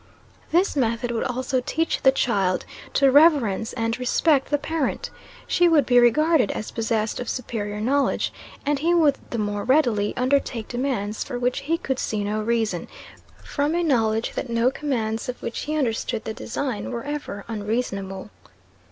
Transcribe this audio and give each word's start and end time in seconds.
This 0.51 0.75
method 0.75 1.11
would 1.11 1.25
also 1.25 1.61
teach 1.63 2.01
the 2.01 2.11
child 2.11 2.65
to 2.95 3.11
reverence 3.11 3.71
and 3.73 3.99
respect 3.99 4.49
the 4.49 4.57
parent. 4.57 5.11
She 5.45 5.69
would 5.69 5.85
be 5.85 5.99
regarded 5.99 6.49
as 6.53 6.71
possessed 6.71 7.19
of 7.19 7.29
superior 7.29 7.79
knowledge; 7.79 8.33
and 8.65 8.79
he 8.79 8.95
would 8.95 9.19
the 9.29 9.37
more 9.37 9.63
readily 9.63 10.17
undertake 10.17 10.67
demands 10.67 11.23
for 11.23 11.37
which 11.37 11.59
he 11.59 11.77
could 11.77 11.99
see 11.99 12.23
no 12.23 12.41
reason, 12.41 12.87
from 13.43 13.75
a 13.75 13.83
knowledge 13.83 14.33
that 14.33 14.49
no 14.49 14.71
commands 14.71 15.29
of 15.29 15.39
which 15.43 15.59
he 15.59 15.75
understood 15.77 16.23
the 16.23 16.33
design 16.33 16.89
were 16.89 17.03
ever 17.03 17.45
unreasonable. 17.47 18.31